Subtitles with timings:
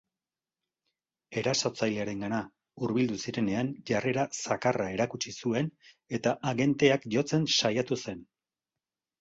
[1.41, 2.39] Erasotzailearengana
[2.85, 5.71] hurbildu zirenean, jarrera zakarra erakutsi zuen
[6.21, 8.27] eta agenteak jotzen saiatu zen.